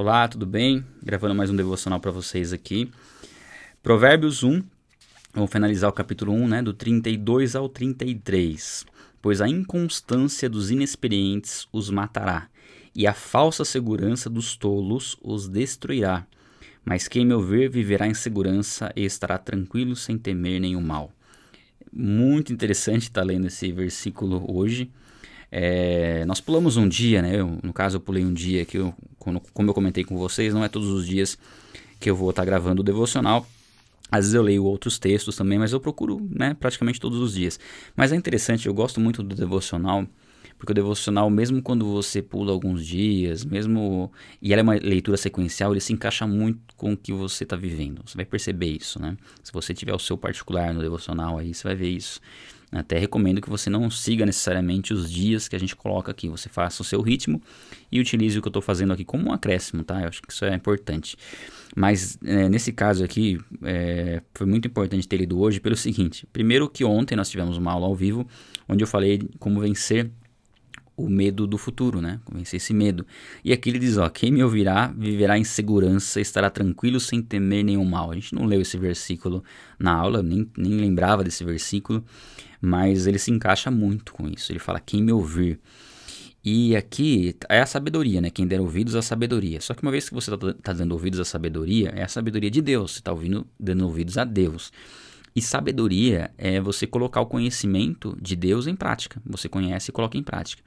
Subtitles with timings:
[0.00, 0.84] Olá, tudo bem?
[1.02, 2.88] Gravando mais um devocional para vocês aqui.
[3.82, 4.62] Provérbios 1,
[5.34, 8.86] vamos finalizar o capítulo 1, né, do 32 ao 33.
[9.20, 12.48] Pois a inconstância dos inexperientes os matará,
[12.94, 16.24] e a falsa segurança dos tolos os destruirá.
[16.84, 21.10] Mas quem me ouvir viverá em segurança e estará tranquilo sem temer nenhum mal.
[21.92, 24.92] Muito interessante estar tá lendo esse versículo hoje.
[25.50, 27.40] É, nós pulamos um dia, né?
[27.40, 28.94] Eu, no caso, eu pulei um dia que, eu,
[29.52, 31.38] como eu comentei com vocês, não é todos os dias
[32.00, 33.46] que eu vou estar gravando o devocional.
[34.10, 37.60] Às vezes eu leio outros textos também, mas eu procuro né, praticamente todos os dias.
[37.94, 40.06] Mas é interessante, eu gosto muito do devocional,
[40.58, 44.10] porque o devocional, mesmo quando você pula alguns dias, mesmo.
[44.42, 47.56] E ela é uma leitura sequencial, ele se encaixa muito com o que você está
[47.56, 48.02] vivendo.
[48.04, 49.16] Você vai perceber isso, né?
[49.42, 52.20] Se você tiver o seu particular no devocional aí, você vai ver isso.
[52.70, 56.28] Até recomendo que você não siga necessariamente os dias que a gente coloca aqui.
[56.28, 57.40] Você faça o seu ritmo
[57.90, 60.02] e utilize o que eu estou fazendo aqui como um acréscimo, tá?
[60.02, 61.16] Eu acho que isso é importante.
[61.74, 66.68] Mas é, nesse caso aqui, é, foi muito importante ter lido hoje pelo seguinte: primeiro,
[66.68, 68.26] que ontem nós tivemos uma aula ao vivo
[68.68, 70.10] onde eu falei como vencer
[70.98, 72.18] o medo do futuro, né?
[72.30, 73.06] Vencer esse medo.
[73.44, 77.64] E aqui ele diz, ó, quem me ouvirá viverá em segurança, estará tranquilo sem temer
[77.64, 78.10] nenhum mal.
[78.10, 79.44] A gente não leu esse versículo
[79.78, 82.04] na aula, nem, nem lembrava desse versículo,
[82.60, 84.50] mas ele se encaixa muito com isso.
[84.50, 85.60] Ele fala, quem me ouvir.
[86.44, 88.28] E aqui é a sabedoria, né?
[88.28, 89.60] Quem der ouvidos à sabedoria.
[89.60, 92.50] Só que uma vez que você está tá dando ouvidos à sabedoria, é a sabedoria
[92.50, 92.92] de Deus.
[92.92, 94.72] Você está ouvindo, dando ouvidos a Deus.
[95.38, 99.22] E sabedoria é você colocar o conhecimento de Deus em prática.
[99.24, 100.64] Você conhece e coloca em prática.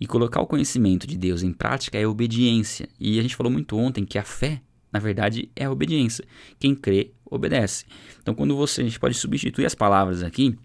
[0.00, 2.88] E colocar o conhecimento de Deus em prática é obediência.
[3.00, 6.24] E a gente falou muito ontem que a fé, na verdade, é a obediência.
[6.60, 7.86] Quem crê, obedece.
[8.22, 10.56] Então, quando você, a gente pode substituir as palavras aqui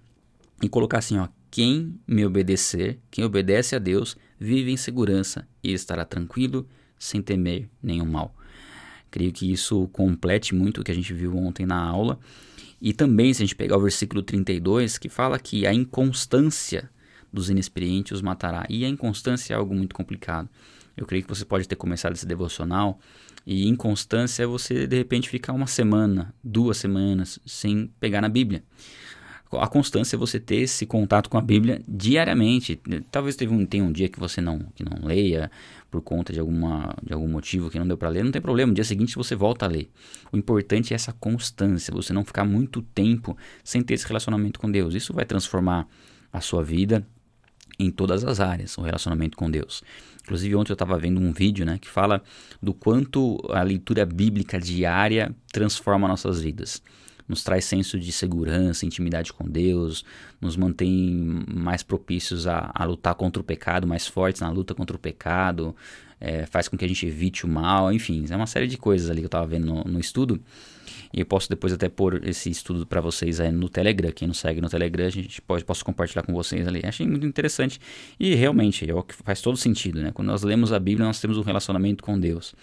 [0.61, 5.73] e colocar assim, ó, quem me obedecer, quem obedece a Deus, vive em segurança e
[5.73, 6.67] estará tranquilo,
[6.99, 8.35] sem temer nenhum mal.
[9.09, 12.19] Creio que isso complete muito o que a gente viu ontem na aula.
[12.85, 16.89] E também, se a gente pegar o versículo 32, que fala que a inconstância
[17.31, 18.66] dos inexperientes os matará.
[18.69, 20.49] E a inconstância é algo muito complicado.
[20.97, 22.99] Eu creio que você pode ter começado esse devocional
[23.47, 28.61] e inconstância é você de repente ficar uma semana, duas semanas sem pegar na Bíblia.
[29.59, 32.80] A constância é você ter esse contato com a Bíblia diariamente.
[33.12, 35.52] Talvez teve um, tenha um dia que você não, que não leia
[35.90, 38.69] por conta de, alguma, de algum motivo que não deu para ler, não tem problema.
[38.69, 39.90] No dia seguinte você volta a ler.
[40.31, 44.72] O importante é essa constância, você não ficar muito tempo sem ter esse relacionamento com
[44.72, 44.96] Deus.
[44.96, 45.88] Isso vai transformar
[46.31, 47.06] a sua vida
[47.80, 49.84] em todas as áreas, o relacionamento com Deus.
[50.24, 52.22] Inclusive ontem eu estava vendo um vídeo né, que fala
[52.62, 56.81] do quanto a leitura bíblica diária transforma nossas vidas
[57.33, 60.05] nos traz senso de segurança, intimidade com Deus,
[60.39, 64.95] nos mantém mais propícios a, a lutar contra o pecado, mais fortes na luta contra
[64.95, 65.75] o pecado,
[66.23, 69.09] é, faz com que a gente evite o mal, enfim, é uma série de coisas
[69.09, 70.39] ali que eu estava vendo no, no estudo.
[71.13, 74.11] E eu posso depois até pôr esse estudo para vocês aí no Telegram.
[74.11, 76.81] Quem não segue no Telegram, a gente pode posso compartilhar com vocês ali.
[76.84, 77.79] Achei muito interessante
[78.19, 80.11] e realmente é o que faz todo sentido, né?
[80.11, 82.55] Quando nós lemos a Bíblia, nós temos um relacionamento com Deus.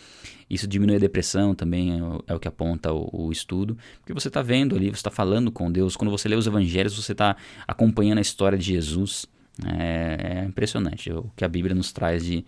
[0.49, 4.13] Isso diminui a depressão também, é o, é o que aponta o, o, estudo, porque
[4.13, 5.97] você está vendo ali, você está falando com Deus.
[5.97, 7.37] Quando você lê os evangelhos, você está
[7.69, 9.27] acompanhando a história de Jesus.
[9.65, 12.45] É, é impressionante o que a Bíblia nos traz de,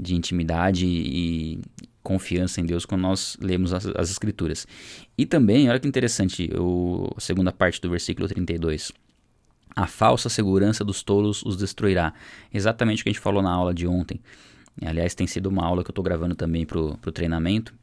[0.00, 1.60] de intimidade e,
[2.02, 4.66] confiança em Deus quando nós lemos as, as Escrituras.
[5.16, 8.92] E também, olha que interessante, o, a segunda parte do versículo 32.
[9.76, 12.12] A falsa segurança dos tolos os destruirá.
[12.52, 14.20] Exatamente o que a gente falou na aula de ontem.
[14.82, 17.74] Aliás, tem sido uma aula que eu estou gravando também para o treinamento.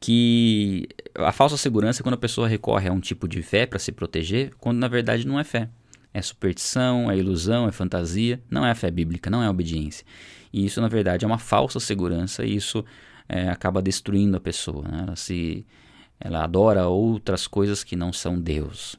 [0.00, 3.80] Que a falsa segurança é quando a pessoa recorre a um tipo de fé para
[3.80, 5.68] se proteger, quando na verdade não é fé.
[6.18, 10.04] É superstição, é ilusão, é fantasia, não é a fé bíblica, não é a obediência.
[10.52, 12.84] E isso, na verdade, é uma falsa segurança e isso
[13.28, 14.82] é, acaba destruindo a pessoa.
[14.88, 15.04] Né?
[15.06, 15.64] Ela, se,
[16.18, 18.96] ela adora outras coisas que não são Deus.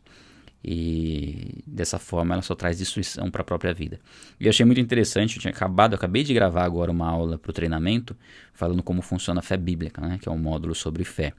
[0.64, 4.00] E dessa forma ela só traz destruição para a própria vida.
[4.40, 7.38] E eu achei muito interessante, eu tinha acabado, eu acabei de gravar agora uma aula
[7.38, 8.16] para o treinamento
[8.54, 11.32] falando como funciona a fé bíblica, né, que é um módulo sobre fé.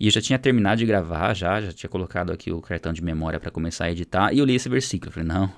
[0.00, 3.04] E eu já tinha terminado de gravar, já, já tinha colocado aqui o cartão de
[3.04, 5.12] memória para começar a editar, e eu li esse versículo.
[5.12, 5.52] falei, não,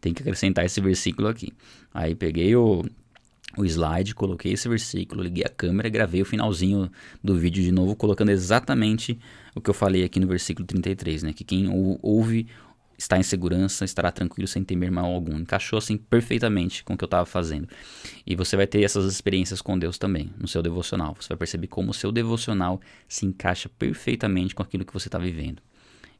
[0.00, 1.52] tem que acrescentar esse versículo aqui.
[1.94, 2.84] Aí peguei o,
[3.56, 6.90] o slide, coloquei esse versículo, liguei a câmera, gravei o finalzinho
[7.22, 9.18] do vídeo de novo, colocando exatamente
[9.54, 11.32] o que eu falei aqui no versículo 33, né?
[11.32, 11.68] Que quem
[12.02, 12.46] ouve
[12.98, 15.38] está em segurança, estará tranquilo sem temer mal algum.
[15.38, 17.68] Encaixou assim perfeitamente com o que eu estava fazendo.
[18.26, 21.16] E você vai ter essas experiências com Deus também, no seu devocional.
[21.18, 25.18] Você vai perceber como o seu devocional se encaixa perfeitamente com aquilo que você está
[25.18, 25.62] vivendo.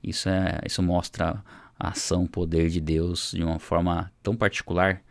[0.02, 1.42] Isso, é, isso mostra
[1.78, 5.02] a ação, o poder de Deus de uma forma tão particular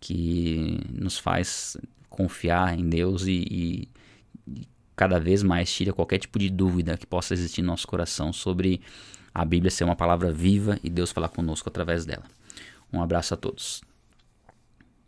[0.00, 1.76] que nos faz
[2.08, 3.88] confiar em Deus e,
[4.46, 8.32] e, cada vez mais tira qualquer tipo de dúvida que possa existir no nosso coração
[8.32, 8.80] sobre
[9.32, 12.24] a Bíblia ser uma palavra viva e Deus falar conosco através dela.
[12.92, 13.82] Um abraço a todos.